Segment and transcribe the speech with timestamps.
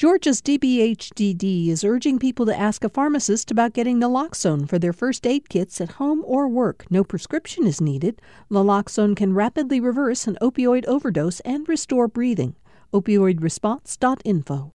[0.00, 5.26] Georgia's DBHDD is urging people to ask a pharmacist about getting naloxone for their first
[5.26, 6.86] aid kits at home or work.
[6.88, 8.18] No prescription is needed.
[8.50, 12.56] Naloxone can rapidly reverse an opioid overdose and restore breathing.
[12.94, 14.72] Opioidresponse.info.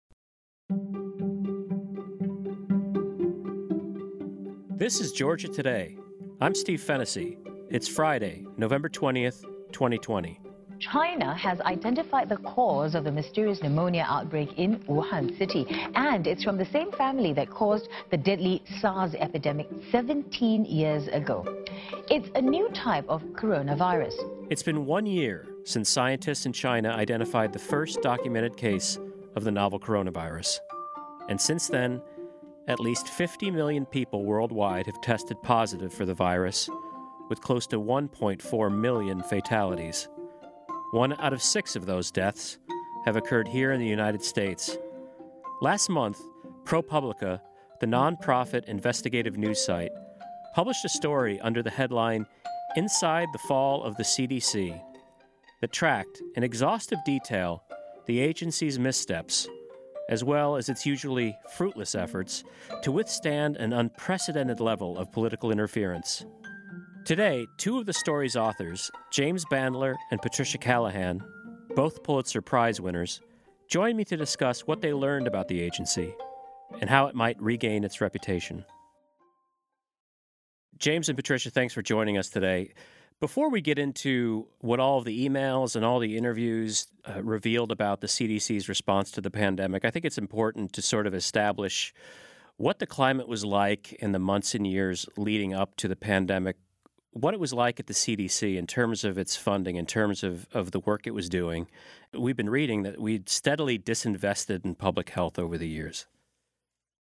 [4.76, 6.00] This is Georgia Today.
[6.40, 7.38] I'm Steve Fennessy.
[7.70, 10.40] It's Friday, November 20th, 2020.
[10.82, 16.44] China has identified the cause of the mysterious pneumonia outbreak in Wuhan city, and it's
[16.44, 21.46] from the same family that caused the deadly SARS epidemic 17 years ago.
[22.10, 24.14] It's a new type of coronavirus.
[24.50, 28.98] It's been one year since scientists in China identified the first documented case
[29.36, 30.60] of the novel coronavirus.
[31.30, 32.02] And since then,
[32.68, 36.68] at least 50 million people worldwide have tested positive for the virus,
[37.30, 40.10] with close to 1.4 million fatalities.
[40.92, 42.58] One out of six of those deaths
[43.06, 44.78] have occurred here in the United States.
[45.62, 46.20] Last month,
[46.66, 47.40] ProPublica,
[47.80, 49.92] the nonprofit investigative news site,
[50.54, 52.26] published a story under the headline
[52.76, 54.82] Inside the Fall of the CDC
[55.62, 57.64] that tracked in exhaustive detail
[58.06, 59.48] the agency's missteps,
[60.10, 62.44] as well as its usually fruitless efforts
[62.84, 66.26] to withstand an unprecedented level of political interference.
[67.04, 71.24] Today, two of the story's authors, James Bandler and Patricia Callahan,
[71.76, 73.22] both Pulitzer Prize winners,
[73.68, 76.14] join me to discuss what they learned about the agency
[76.80, 78.64] and how it might regain its reputation.
[80.78, 82.72] James and Patricia, thanks for joining us today.
[83.20, 87.72] Before we get into what all of the emails and all the interviews uh, revealed
[87.72, 91.96] about the CDC's response to the pandemic, I think it's important to sort of establish
[92.58, 96.58] what the climate was like in the months and years leading up to the pandemic
[97.14, 100.48] what it was like at the CDC in terms of its funding, in terms of,
[100.54, 101.68] of the work it was doing.
[102.14, 106.06] We've been reading that we'd steadily disinvested in public health over the years.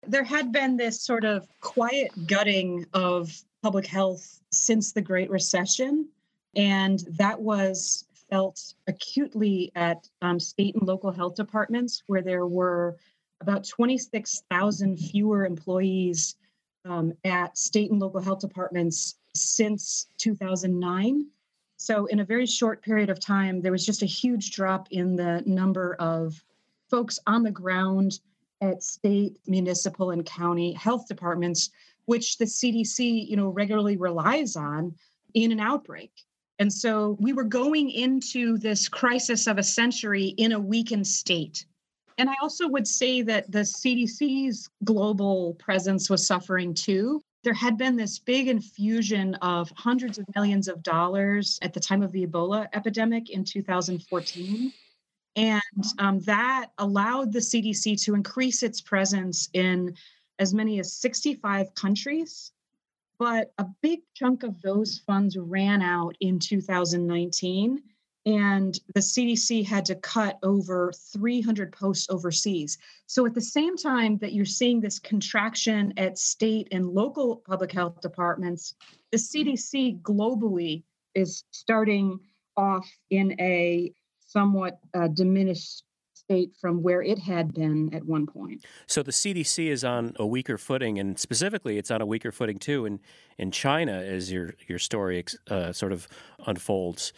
[0.06, 6.08] There had been this sort of quiet gutting of public health since the Great Recession,
[6.56, 12.98] and that was felt acutely at um, state and local health departments where there were
[13.42, 16.36] about 26,000 fewer employees
[16.86, 21.26] um, at state and local health departments since 2009.
[21.78, 25.16] So, in a very short period of time, there was just a huge drop in
[25.16, 26.44] the number of
[26.90, 28.20] folks on the ground
[28.62, 31.70] at state, municipal, and county health departments,
[32.06, 34.96] which the CDC, you know, regularly relies on
[35.34, 36.12] in an outbreak.
[36.60, 41.66] And so we were going into this crisis of a century in a weakened state.
[42.18, 47.78] And I also would say that the CDC's global presence was suffering too there had
[47.78, 52.28] been this big infusion of hundreds of millions of dollars at the time of the
[52.28, 54.74] Ebola epidemic in 2014.
[55.38, 55.62] And
[55.98, 59.96] um, that allowed the CDC to increase its presence in
[60.40, 62.52] as many as 65 countries.
[63.18, 67.82] But a big chunk of those funds ran out in 2019
[68.28, 72.78] and the CDC had to cut over 300 posts overseas.
[73.06, 77.72] So, at the same time that you're seeing this contraction at state and local public
[77.72, 78.76] health departments,
[79.14, 80.84] the CDC globally
[81.16, 82.20] is starting
[82.58, 85.84] off in a somewhat uh, diminished
[86.14, 88.66] state from where it had been at one point.
[88.88, 92.60] So the CDC is on a weaker footing, and specifically, it's on a weaker footing
[92.60, 93.00] too in
[93.38, 96.10] in China, as your your story uh, sort of
[96.46, 97.14] unfolds.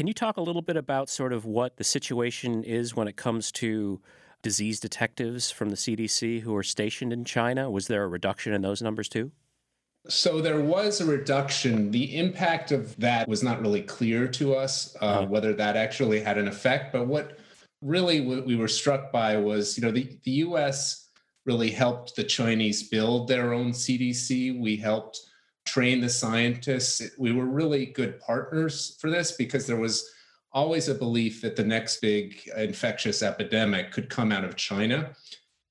[0.00, 3.16] Can you talk a little bit about sort of what the situation is when it
[3.16, 4.00] comes to
[4.40, 7.70] disease detectives from the CDC who are stationed in China?
[7.70, 9.30] Was there a reduction in those numbers too?
[10.08, 11.90] So there was a reduction.
[11.90, 15.26] The impact of that was not really clear to us, uh, uh-huh.
[15.26, 16.94] whether that actually had an effect.
[16.94, 17.38] But what
[17.82, 21.10] really what we were struck by was, you know, the, the U.S.
[21.44, 24.58] really helped the Chinese build their own CDC.
[24.58, 25.20] We helped
[25.64, 27.02] train the scientists.
[27.18, 30.10] We were really good partners for this because there was
[30.52, 35.12] always a belief that the next big infectious epidemic could come out of China.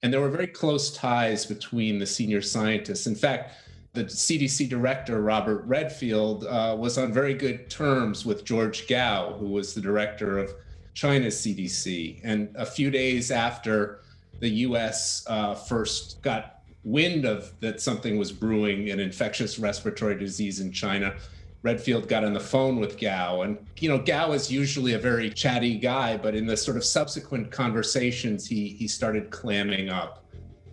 [0.01, 3.07] And there were very close ties between the senior scientists.
[3.07, 3.55] In fact,
[3.93, 9.47] the CDC director, Robert Redfield, uh, was on very good terms with George Gao, who
[9.47, 10.53] was the director of
[10.93, 12.21] China's CDC.
[12.23, 14.01] And a few days after
[14.39, 20.59] the US uh, first got wind of that something was brewing an infectious respiratory disease
[20.59, 21.15] in China,
[21.61, 23.41] Redfield got on the phone with Gao.
[23.41, 26.85] And, you know, Gao is usually a very chatty guy, but in the sort of
[26.85, 30.25] subsequent conversations, he, he started clamming up.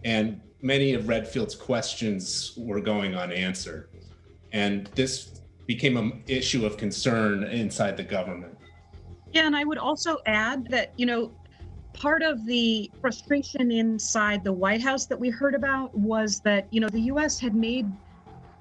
[0.05, 3.88] And many of Redfield's questions were going unanswered.
[4.52, 8.56] And this became an issue of concern inside the government.
[9.32, 11.32] Yeah, and I would also add that, you know,
[11.97, 16.81] part of the frustration inside the White House that we heard about was that, you
[16.81, 17.93] know, the US had made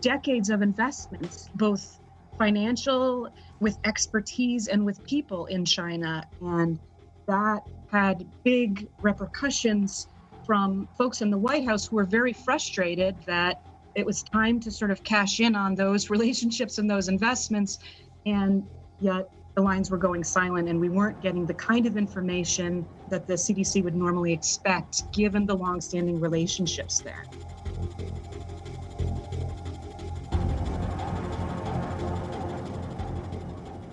[0.02, 2.00] decades of investments, both
[2.38, 3.30] financial,
[3.60, 6.24] with expertise, and with people in China.
[6.42, 6.80] And
[7.28, 7.62] that
[7.92, 10.08] had big repercussions
[10.46, 13.58] from folks in the White House who were very frustrated that
[13.96, 17.80] it was time to sort of cash in on those relationships and those investments.
[18.26, 18.64] And
[19.00, 23.28] yet the lines were going silent and we weren't getting the kind of information that
[23.28, 27.26] the CDC would normally expect given the longstanding relationships there.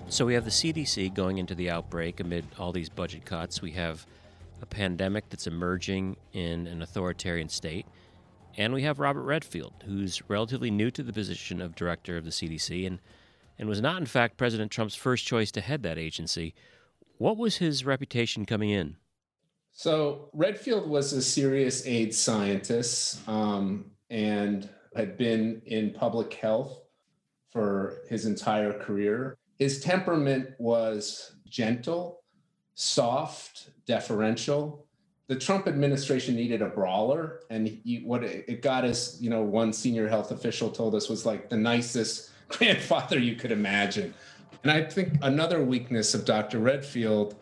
[0.09, 3.61] So we have the CDC going into the outbreak amid all these budget cuts.
[3.61, 4.05] We have
[4.61, 7.87] a pandemic that's emerging in an authoritarian state.
[8.55, 12.29] And we have Robert Redfield, who's relatively new to the position of director of the
[12.29, 12.99] CDC and
[13.57, 16.53] and was not, in fact, President Trump's first choice to head that agency.
[17.17, 18.97] What was his reputation coming in?
[19.73, 26.79] So, Redfield was a serious AIDS scientist um, and had been in public health
[27.51, 29.35] for his entire career.
[29.57, 32.21] His temperament was gentle,
[32.75, 34.85] soft, deferential.
[35.27, 39.73] The Trump administration needed a brawler, and he, what it got us, you know, one
[39.73, 44.13] senior health official told us was like the nicest grandfather you could imagine.
[44.61, 46.59] And I think another weakness of Dr.
[46.59, 47.35] Redfield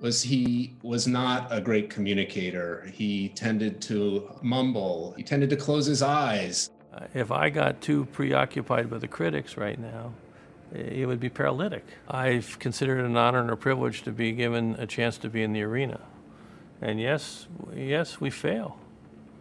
[0.00, 2.90] was he was not a great communicator.
[2.92, 6.70] He tended to mumble, he tended to close his eyes.
[6.92, 10.12] Uh, if I got too preoccupied with the critics right now,
[10.72, 11.84] it would be paralytic.
[12.08, 15.42] I've considered it an honor and a privilege to be given a chance to be
[15.42, 16.00] in the arena.
[16.80, 18.78] And yes, yes, we fail.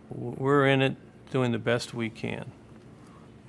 [0.09, 0.95] We're in it
[1.31, 2.51] doing the best we can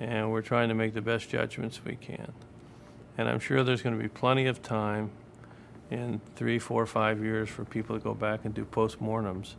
[0.00, 2.32] and we're trying to make the best judgments we can.
[3.18, 5.10] And I'm sure there's going to be plenty of time
[5.90, 9.54] in three, four, five years for people to go back and do postmortems.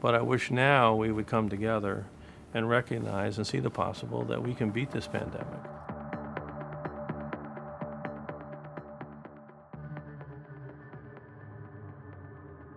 [0.00, 2.06] But I wish now we would come together
[2.54, 5.46] and recognize and see the possible that we can beat this pandemic.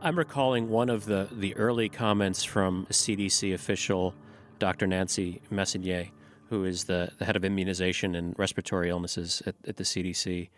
[0.01, 4.13] I'm recalling one of the, the early comments from CDC official
[4.59, 4.87] Dr.
[4.87, 6.09] Nancy Messonnier
[6.49, 10.49] who is the, the head of immunization and respiratory illnesses at, at the CDC.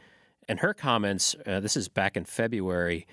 [0.47, 3.05] And her comments, uh, this is back in February,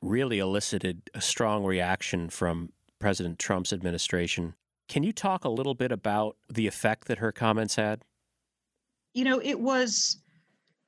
[0.00, 4.54] really elicited a strong reaction from President Trump's administration.
[4.88, 8.02] Can you talk a little bit about the effect that her comments had?
[9.14, 10.18] You know, it was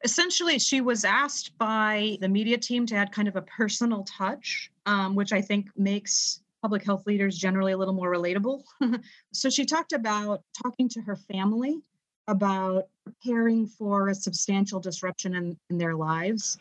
[0.02, 4.70] essentially she was asked by the media team to add kind of a personal touch,
[4.84, 8.62] um, which I think makes public health leaders generally a little more relatable.
[9.32, 11.80] so she talked about talking to her family
[12.28, 16.58] about preparing for a substantial disruption in, in their lives.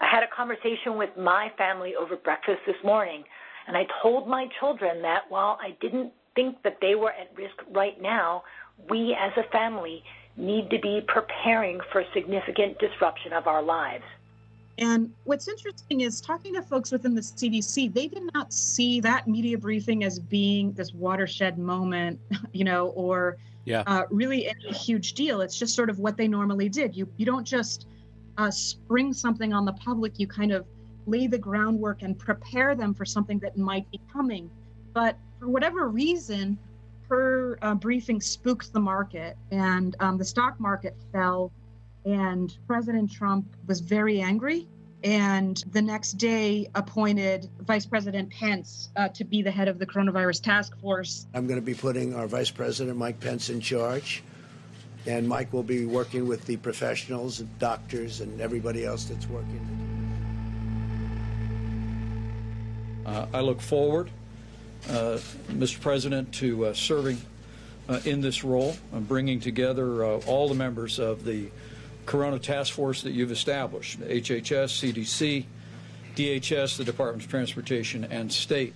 [0.00, 3.24] I had a conversation with my family over breakfast this morning,
[3.66, 7.54] and I told my children that while I didn't think that they were at risk
[7.70, 8.42] right now,
[8.90, 10.02] we as a family
[10.36, 14.04] need to be preparing for significant disruption of our lives.
[14.78, 19.26] And what's interesting is talking to folks within the CDC, they did not see that
[19.26, 22.20] media briefing as being this watershed moment,
[22.52, 23.82] you know, or yeah.
[23.86, 25.42] uh, really any huge deal.
[25.42, 26.96] It's just sort of what they normally did.
[26.96, 27.86] You you don't just
[28.38, 30.18] uh, spring something on the public.
[30.18, 30.66] You kind of
[31.06, 34.50] lay the groundwork and prepare them for something that might be coming.
[34.94, 36.58] But for whatever reason,
[37.08, 41.52] her uh, briefing spooked the market, and um, the stock market fell
[42.06, 44.68] and President Trump was very angry
[45.04, 49.86] and the next day appointed Vice President Pence uh, to be the head of the
[49.86, 51.26] coronavirus task force.
[51.34, 54.22] I'm going to be putting our Vice President Mike Pence in charge.
[55.06, 59.86] And Mike will be working with the professionals, and doctors, and everybody else that's working.
[63.06, 64.10] Uh, I look forward,
[64.88, 65.18] uh,
[65.52, 65.80] Mr.
[65.80, 67.20] President, to uh, serving
[67.88, 71.50] uh, in this role, bringing together uh, all the members of the
[72.06, 75.44] Corona Task Force that you've established HHS, CDC,
[76.14, 78.74] DHS, the Department of Transportation, and state.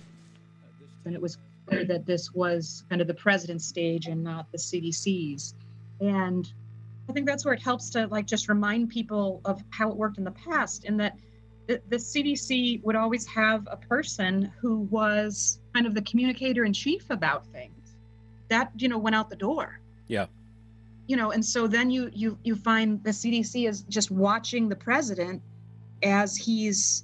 [1.05, 4.57] And it was clear that this was kind of the president's stage and not the
[4.57, 5.55] CDC's.
[6.01, 6.51] And
[7.09, 10.17] I think that's where it helps to like just remind people of how it worked
[10.17, 11.17] in the past, in that
[11.67, 16.73] the, the CDC would always have a person who was kind of the communicator in
[16.73, 17.95] chief about things.
[18.49, 19.79] That, you know, went out the door.
[20.07, 20.25] Yeah
[21.11, 24.75] you know and so then you you you find the cdc is just watching the
[24.75, 25.41] president
[26.03, 27.03] as he's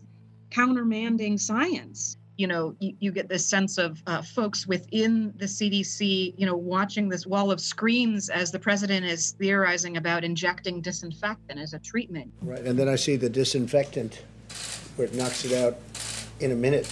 [0.49, 6.33] countermanding science you know you, you get this sense of uh, folks within the cdc
[6.37, 11.59] you know watching this wall of screens as the president is theorizing about injecting disinfectant
[11.59, 14.23] as a treatment right and then i see the disinfectant
[14.95, 15.77] where it knocks it out
[16.39, 16.87] in a minute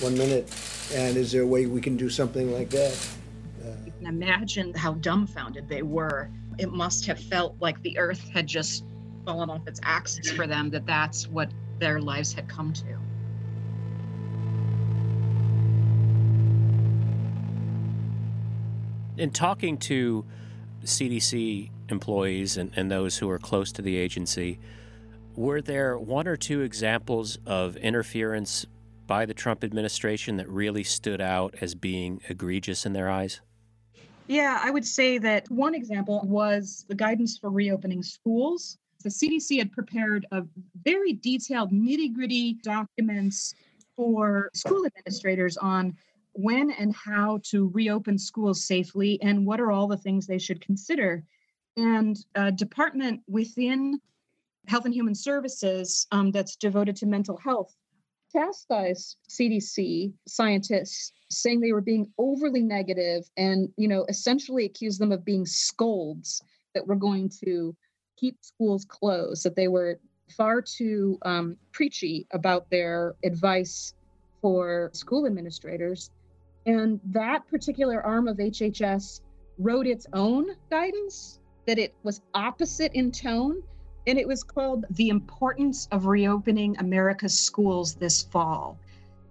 [0.00, 0.52] one minute.
[0.92, 2.96] And is there a way we can do something like that?
[3.84, 6.30] You can imagine how dumbfounded they were.
[6.58, 8.84] It must have felt like the earth had just
[9.24, 12.98] fallen off its axis for them, that that's what their lives had come to.
[19.16, 20.24] In talking to
[20.84, 24.58] CDC employees and, and those who are close to the agency,
[25.36, 28.66] were there one or two examples of interference
[29.06, 33.40] by the Trump administration that really stood out as being egregious in their eyes?
[34.26, 38.78] Yeah, I would say that one example was the guidance for reopening schools.
[39.02, 40.44] The CDC had prepared a
[40.82, 43.54] very detailed, nitty gritty documents
[43.96, 45.96] for school administrators on
[46.32, 50.60] when and how to reopen schools safely and what are all the things they should
[50.60, 51.22] consider.
[51.76, 54.00] And a department within
[54.66, 57.76] Health and Human Services um, that's devoted to mental health
[58.34, 65.12] chastised CDC scientists saying they were being overly negative and you know essentially accused them
[65.12, 66.42] of being scolds
[66.74, 67.74] that were going to
[68.16, 69.98] keep schools closed that they were
[70.36, 73.94] far too um, preachy about their advice
[74.40, 76.10] for school administrators.
[76.66, 79.20] And that particular arm of hhs
[79.58, 83.62] wrote its own guidance that it was opposite in tone
[84.06, 88.78] and it was called The Importance of Reopening America's Schools This Fall.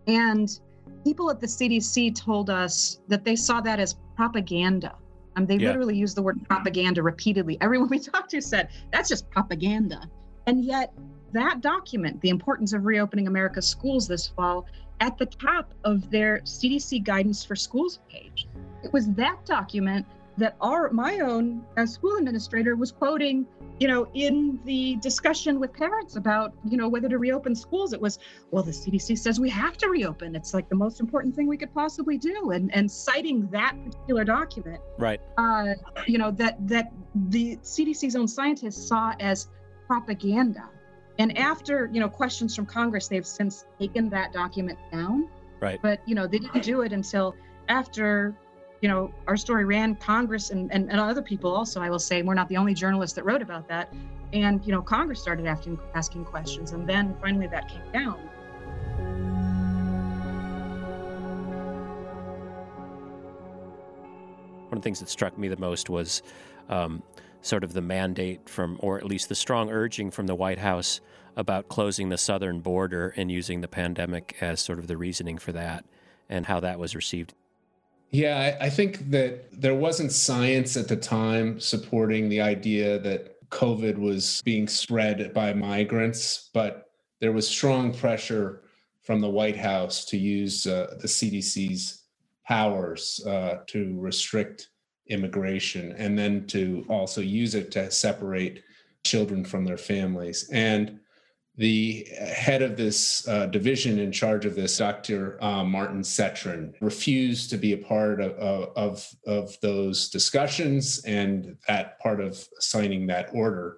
[0.07, 0.59] And
[1.03, 4.95] people at the CDC told us that they saw that as propaganda.
[5.35, 5.69] Um, they yeah.
[5.69, 7.57] literally used the word propaganda repeatedly.
[7.61, 10.09] Everyone we talked to said, that's just propaganda.
[10.47, 10.93] And yet,
[11.31, 14.65] that document, The Importance of Reopening America's Schools This Fall,
[14.99, 18.47] at the top of their CDC Guidance for Schools page.
[18.83, 20.05] It was that document
[20.37, 23.45] that our my own as school administrator was quoting
[23.79, 27.99] you know in the discussion with parents about you know whether to reopen schools it
[27.99, 28.19] was
[28.51, 30.35] well the cdc says we have to reopen.
[30.35, 32.51] It's like the most important thing we could possibly do.
[32.51, 35.21] And and citing that particular document right.
[35.37, 35.73] uh
[36.07, 36.91] you know that that
[37.29, 39.47] the cdc's own scientists saw as
[39.87, 40.69] propaganda.
[41.19, 45.29] And after you know questions from congress they've since taken that document down.
[45.59, 45.79] Right.
[45.81, 47.35] But you know they didn't do it until
[47.69, 48.35] after
[48.83, 52.21] you know, our story ran Congress and, and, and other people also, I will say,
[52.21, 53.93] we're not the only journalists that wrote about that.
[54.33, 56.73] And, you know, Congress started asking, asking questions.
[56.73, 58.19] And then finally that came down.
[64.67, 66.21] One of the things that struck me the most was
[66.67, 67.03] um,
[67.41, 70.99] sort of the mandate from, or at least the strong urging from the White House
[71.37, 75.53] about closing the southern border and using the pandemic as sort of the reasoning for
[75.53, 75.85] that
[76.27, 77.33] and how that was received.
[78.13, 83.97] Yeah, I, think that there wasn't science at the time supporting the idea that COVID
[83.97, 86.91] was being spread by migrants, but
[87.21, 88.61] there was strong pressure
[89.01, 92.03] from the White House to use uh, the CDC's
[92.45, 94.69] powers uh, to restrict
[95.07, 98.63] immigration and then to also use it to separate
[99.03, 100.47] children from their families.
[100.51, 100.99] And
[101.55, 105.41] the head of this uh, division in charge of this, Dr.
[105.43, 108.31] Uh, Martin Cetron, refused to be a part of,
[108.75, 113.77] of, of those discussions and that part of signing that order.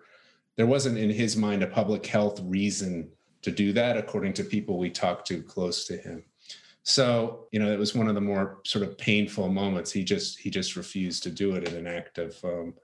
[0.56, 3.10] There wasn't in his mind a public health reason
[3.42, 6.24] to do that, according to people we talked to close to him.
[6.84, 9.92] So, you know, it was one of the more sort of painful moments.
[9.92, 12.76] He just he just refused to do it in an act of um,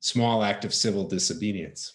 [0.00, 1.94] small act of civil disobedience.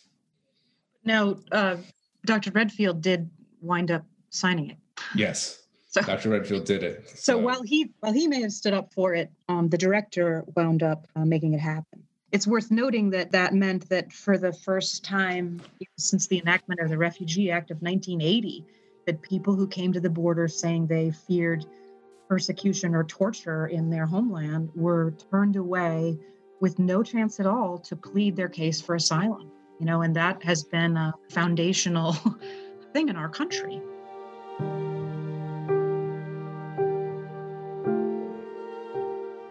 [1.05, 1.77] Now, uh,
[2.25, 2.51] Dr.
[2.51, 3.29] Redfield did
[3.61, 4.77] wind up signing it.
[5.15, 5.63] Yes.
[5.89, 6.29] So, Dr.
[6.29, 7.09] Redfield did it.
[7.09, 10.45] So, so, while he while he may have stood up for it, um, the director
[10.55, 12.03] wound up uh, making it happen.
[12.31, 15.61] It's worth noting that that meant that for the first time
[15.97, 18.65] since the enactment of the Refugee Act of 1980,
[19.05, 21.65] that people who came to the border saying they feared
[22.29, 26.17] persecution or torture in their homeland were turned away
[26.61, 29.51] with no chance at all to plead their case for asylum
[29.81, 32.13] you know, and that has been a foundational
[32.93, 33.81] thing in our country.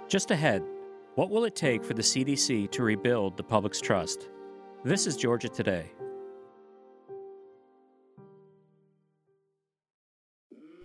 [0.06, 0.62] Just ahead,
[1.16, 4.28] what will it take for the CDC to rebuild the public's trust?
[4.84, 5.90] This is Georgia Today.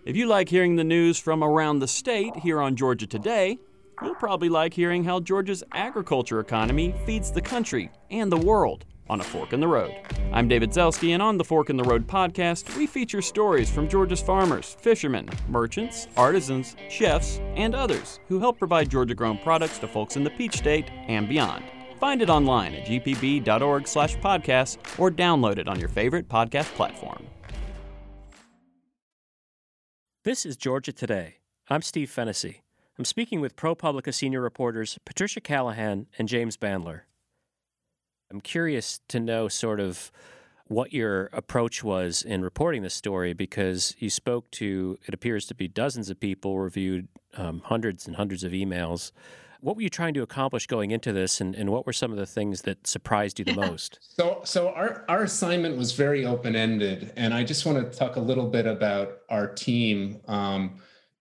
[0.04, 3.58] If you like hearing the news from around the state here on Georgia Today,
[4.02, 9.20] you'll probably like hearing how Georgia's agriculture economy feeds the country and the world on
[9.20, 9.94] A Fork in the Road.
[10.32, 13.88] I'm David Zelski, and on the Fork in the Road podcast, we feature stories from
[13.88, 19.88] Georgia's farmers, fishermen, merchants, artisans, chefs, and others who help provide Georgia grown products to
[19.88, 21.64] folks in the Peach State and beyond.
[22.00, 27.26] Find it online at gpb.org slash podcast or download it on your favorite podcast platform.
[30.24, 31.36] This is Georgia Today.
[31.68, 32.62] I'm Steve Fennessy.
[32.98, 37.02] I'm speaking with ProPublica senior reporters Patricia Callahan and James Bandler.
[38.30, 40.10] I'm curious to know sort of
[40.68, 45.54] what your approach was in reporting this story because you spoke to, it appears to
[45.54, 47.06] be dozens of people, reviewed
[47.36, 49.12] um, hundreds and hundreds of emails.
[49.60, 52.18] What were you trying to accomplish going into this, and, and what were some of
[52.18, 53.98] the things that surprised you the most?
[54.00, 58.16] So, so our, our assignment was very open ended, and I just want to talk
[58.16, 60.20] a little bit about our team.
[60.28, 60.76] Um,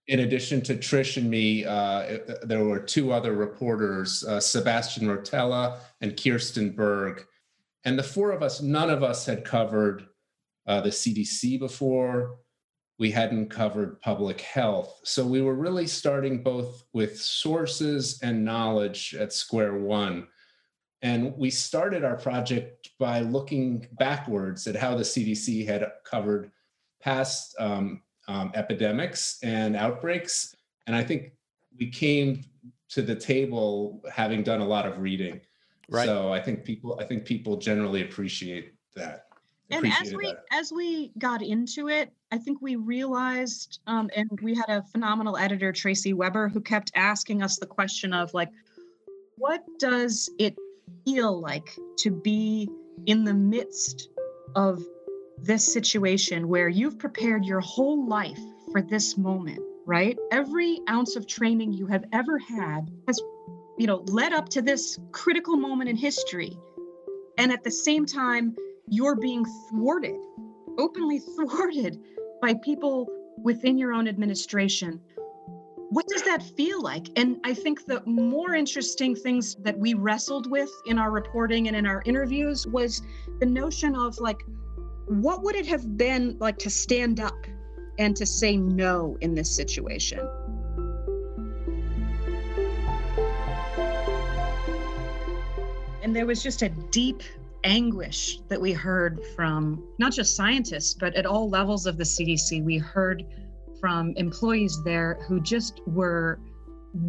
[0.07, 5.79] in addition to Trish and me, uh, there were two other reporters, uh, Sebastian Rotella
[6.01, 7.25] and Kirsten Berg.
[7.85, 10.05] And the four of us, none of us had covered
[10.67, 12.37] uh, the CDC before.
[12.99, 15.01] We hadn't covered public health.
[15.03, 20.27] So we were really starting both with sources and knowledge at square one.
[21.01, 26.51] And we started our project by looking backwards at how the CDC had covered
[27.01, 30.55] past um, um, epidemics and outbreaks.
[30.87, 31.33] And I think
[31.77, 32.43] we came
[32.89, 35.41] to the table having done a lot of reading.
[35.89, 36.05] Right.
[36.05, 39.27] So I think people I think people generally appreciate that.
[39.71, 40.43] And as we that.
[40.51, 45.37] as we got into it, I think we realized, um, and we had a phenomenal
[45.37, 48.51] editor, Tracy Weber, who kept asking us the question of like,
[49.37, 50.55] what does it
[51.03, 52.69] feel like to be
[53.05, 54.09] in the midst
[54.55, 54.83] of
[55.37, 58.39] this situation where you've prepared your whole life
[58.71, 60.17] for this moment, right?
[60.31, 63.21] Every ounce of training you have ever had has,
[63.77, 66.57] you know, led up to this critical moment in history.
[67.37, 68.55] And at the same time,
[68.87, 70.19] you're being thwarted,
[70.77, 71.99] openly thwarted
[72.41, 74.99] by people within your own administration.
[75.89, 77.07] What does that feel like?
[77.15, 81.77] And I think the more interesting things that we wrestled with in our reporting and
[81.77, 83.01] in our interviews was
[83.39, 84.43] the notion of like,
[85.07, 87.35] what would it have been like to stand up
[87.97, 90.19] and to say no in this situation?
[96.01, 97.23] And there was just a deep
[97.63, 102.63] anguish that we heard from not just scientists, but at all levels of the CDC.
[102.63, 103.25] We heard
[103.79, 106.39] from employees there who just were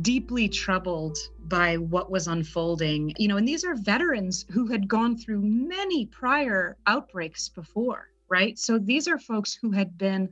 [0.00, 3.14] deeply troubled by what was unfolding.
[3.18, 8.58] You know, and these are veterans who had gone through many prior outbreaks before, right?
[8.58, 10.30] So these are folks who had been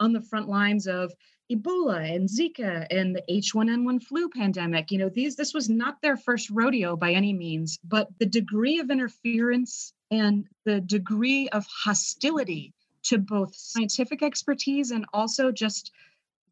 [0.00, 1.12] on the front lines of
[1.52, 4.90] Ebola and Zika and the H1N1 flu pandemic.
[4.90, 8.78] You know, these this was not their first rodeo by any means, but the degree
[8.80, 12.72] of interference and the degree of hostility
[13.04, 15.92] to both scientific expertise and also just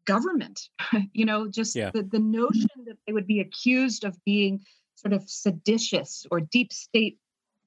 [0.05, 0.69] government
[1.13, 1.91] you know just yeah.
[1.93, 4.63] the, the notion that they would be accused of being
[4.95, 7.17] sort of seditious or deep state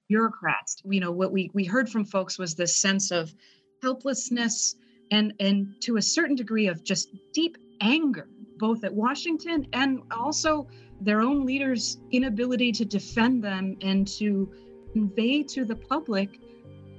[0.08, 3.34] bureaucrats you know what we we heard from folks was this sense of
[3.82, 4.76] helplessness
[5.10, 10.66] and and to a certain degree of just deep anger both at washington and also
[11.00, 14.50] their own leaders inability to defend them and to
[14.92, 16.40] convey to the public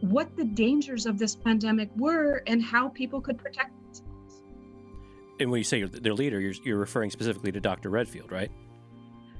[0.02, 3.71] what the dangers of this pandemic were and how people could protect
[5.39, 7.89] and when you say their leader, you're, you're referring specifically to Dr.
[7.89, 8.52] Redfield, right?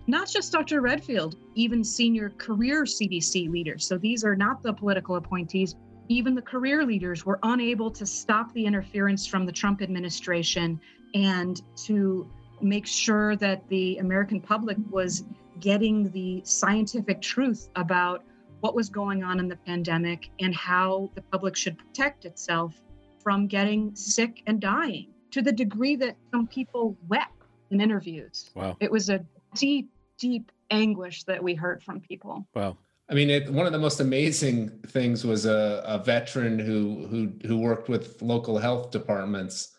[0.08, 0.82] Not just Dr.
[0.82, 3.86] Redfield, even senior career CDC leaders.
[3.86, 5.76] So these are not the political appointees.
[6.08, 10.80] Even the career leaders were unable to stop the interference from the Trump administration
[11.14, 12.30] and to
[12.62, 15.26] make sure that the American public was
[15.60, 18.24] getting the scientific truth about
[18.62, 22.74] what was going on in the pandemic and how the public should protect itself
[23.22, 27.32] from getting sick and dying to the degree that some people wept
[27.72, 28.50] in interviews.
[28.56, 28.78] Wow.
[28.80, 32.48] It was a deep, deep anguish that we heard from people.
[32.54, 32.78] Wow.
[33.10, 37.32] I mean, it, one of the most amazing things was a, a veteran who who
[37.48, 39.76] who worked with local health departments,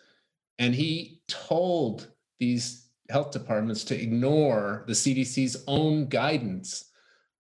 [0.59, 2.09] and he told
[2.41, 6.87] these health departments to ignore the CDC's own guidance.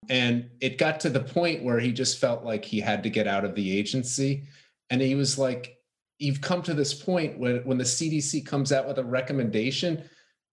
[0.09, 3.27] And it got to the point where he just felt like he had to get
[3.27, 4.45] out of the agency.
[4.91, 5.78] And he was like,
[6.19, 10.03] you've come to this point when, when the CDC comes out with a recommendation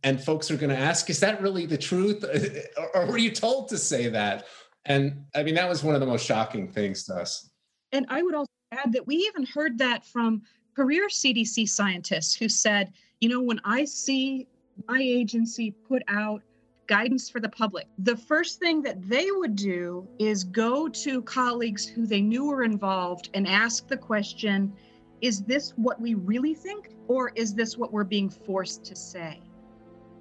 [0.03, 2.23] and folks are going to ask, is that really the truth?
[2.77, 4.45] or, or were you told to say that?
[4.85, 7.49] And I mean, that was one of the most shocking things to us.
[7.91, 10.43] And I would also add that we even heard that from
[10.75, 14.47] career CDC scientists who said, you know, when I see
[14.87, 16.43] my agency put out
[16.87, 21.87] guidance for the public, the first thing that they would do is go to colleagues
[21.87, 24.75] who they knew were involved and ask the question,
[25.21, 29.41] is this what we really think or is this what we're being forced to say?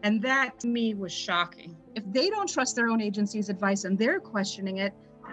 [0.02, 1.76] And that to me was shocking.
[1.94, 4.92] If they don't trust their own agency's advice and they're questioning it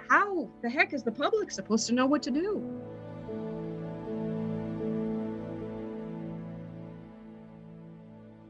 [0.09, 2.81] how the heck is the public supposed to know what to do?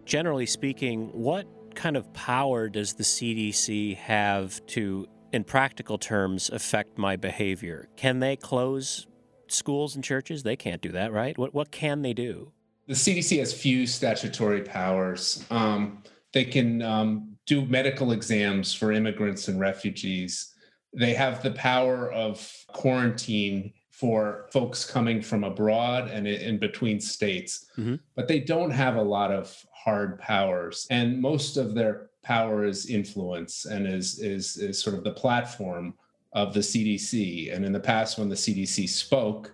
[0.06, 6.98] Generally speaking, what kind of power does the CDC have to, in practical terms, affect
[6.98, 7.88] my behavior?
[7.96, 9.08] Can they close
[9.54, 10.44] schools and churches?
[10.44, 11.38] They can't do that, right?
[11.38, 12.52] What, what can they do?
[12.88, 15.46] The CDC has few statutory powers.
[15.50, 20.54] Um, they can um, do medical exams for immigrants and refugees.
[20.94, 27.68] They have the power of quarantine for folks coming from abroad and in between states,
[27.78, 27.96] mm-hmm.
[28.16, 30.88] but they don't have a lot of hard powers.
[30.90, 35.94] And most of their power is influence and is, is, is sort of the platform
[36.34, 37.54] of the CDC.
[37.54, 39.54] And in the past, when the CDC spoke,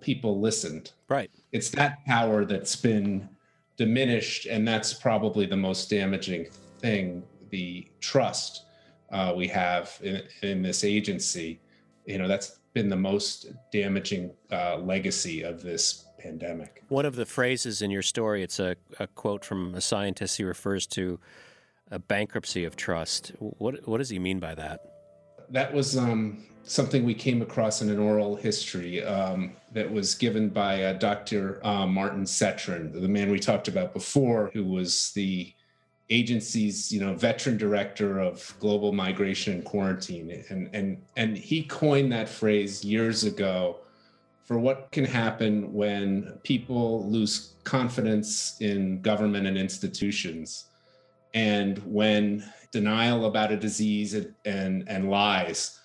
[0.00, 0.92] people listened.
[1.08, 1.30] Right.
[1.52, 3.28] It's that power that's been
[3.76, 6.46] diminished, and that's probably the most damaging
[6.78, 8.64] thing the trust
[9.10, 11.60] uh, we have in, in this agency.
[12.06, 16.82] You know, that's been the most damaging uh, legacy of this pandemic.
[16.88, 20.36] One of the phrases in your story, it's a, a quote from a scientist.
[20.36, 21.20] He refers to
[21.90, 23.32] a bankruptcy of trust.
[23.38, 24.80] What what does he mean by that?
[25.50, 30.48] That was um, something we came across in an oral history um, that was given
[30.48, 31.64] by uh, Dr.
[31.64, 35.52] Uh, Martin Cetron, the man we talked about before, who was the
[36.08, 42.12] agency's you know veteran director of global migration and quarantine and and and he coined
[42.12, 43.78] that phrase years ago
[44.44, 50.66] for what can happen when people lose confidence in government and institutions
[51.36, 55.78] and when denial about a disease and and lies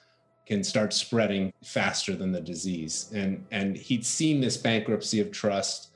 [0.47, 5.89] can start spreading faster than the disease and and he'd seen this bankruptcy of trust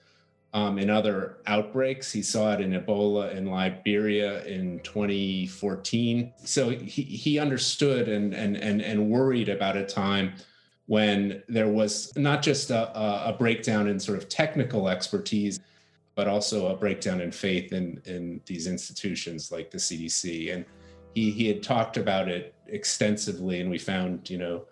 [0.53, 2.13] um, in other outbreaks.
[2.13, 6.31] He saw it in Ebola in Liberia in 2014.
[6.45, 10.33] So he, he understood and, and, and, and worried about a time
[10.85, 15.59] when there was not just a, a breakdown in sort of technical expertise,
[16.15, 20.53] but also a breakdown in faith in, in these institutions like the CDC.
[20.53, 20.65] And
[21.13, 24.65] he, he had talked about it extensively, and we found, you know,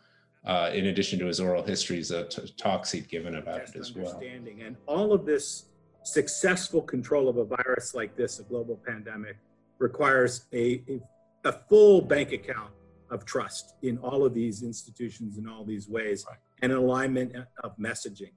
[0.46, 3.94] uh, in addition to his oral histories, uh, t- talks he'd given about it as
[3.94, 4.20] well.
[4.22, 5.66] And all of this
[6.04, 9.38] successful control of a virus like this, a global pandemic,
[9.80, 11.02] requires a, a,
[11.46, 12.72] a full bank account
[13.10, 16.38] of trust in all of these institutions in all these ways right.
[16.62, 18.32] and an alignment of messaging.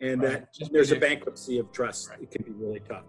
[0.00, 0.32] And right.
[0.32, 2.10] that Just there's a bankruptcy of trust.
[2.10, 2.22] Right.
[2.22, 3.04] It can be really tough.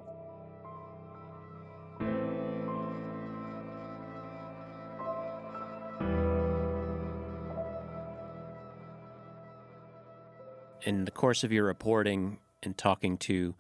[10.82, 13.54] In the course of your reporting and talking to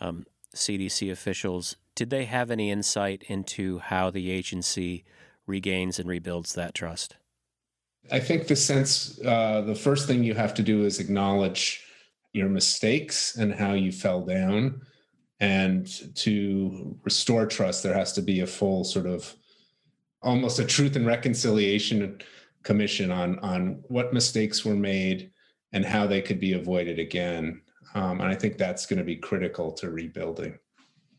[0.00, 5.04] um, CDC officials, did they have any insight into how the agency
[5.46, 7.16] regains and rebuilds that trust?
[8.10, 11.84] I think the sense, uh, the first thing you have to do is acknowledge
[12.32, 14.82] your mistakes and how you fell down.
[15.40, 19.34] And to restore trust, there has to be a full sort of
[20.22, 22.20] almost a truth and reconciliation
[22.62, 25.30] commission on on what mistakes were made
[25.72, 27.62] and how they could be avoided again.
[27.94, 30.58] Um, and I think that's going to be critical to rebuilding.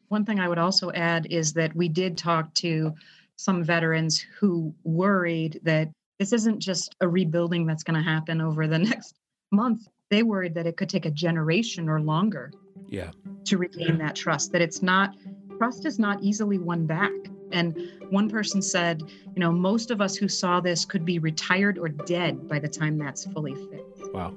[0.09, 2.93] One thing I would also add is that we did talk to
[3.37, 8.67] some veterans who worried that this isn't just a rebuilding that's going to happen over
[8.67, 9.15] the next
[9.51, 9.87] month.
[10.11, 12.51] They worried that it could take a generation or longer
[12.89, 13.11] yeah.
[13.45, 15.15] to regain that trust, that it's not,
[15.57, 17.13] trust is not easily won back.
[17.53, 21.77] And one person said, you know, most of us who saw this could be retired
[21.77, 24.13] or dead by the time that's fully fixed.
[24.13, 24.35] Wow.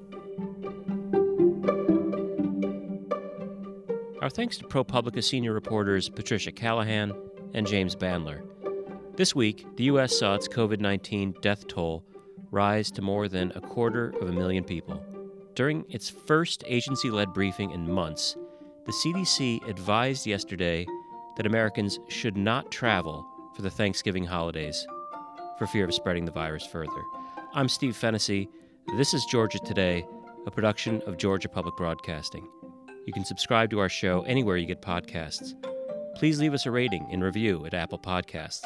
[4.22, 7.12] Our thanks to ProPublica senior reporters Patricia Callahan
[7.52, 8.42] and James Bandler.
[9.16, 10.16] This week, the U.S.
[10.16, 12.04] saw its COVID 19 death toll
[12.52, 15.04] rise to more than a quarter of a million people.
[15.54, 18.36] During its first agency led briefing in months,
[18.86, 20.84] the CDC advised yesterday
[21.36, 24.84] that Americans should not travel for the Thanksgiving holidays
[25.56, 26.90] for fear of spreading the virus further.
[27.54, 28.48] I'm Steve Fennessy.
[28.96, 30.04] This is Georgia Today,
[30.44, 32.48] a production of Georgia Public Broadcasting.
[33.06, 35.54] You can subscribe to our show anywhere you get podcasts.
[36.16, 38.64] Please leave us a rating and review at Apple Podcasts.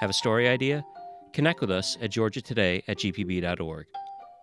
[0.00, 0.84] Have a story idea?
[1.32, 3.86] Connect with us at georgiatoday at gpb.org.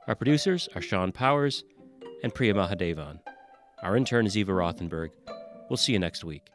[0.07, 1.63] Our producers are Sean Powers
[2.23, 3.19] and Priya Mahadevan.
[3.83, 5.11] Our intern is Eva Rothenberg.
[5.69, 6.49] We'll see you next week.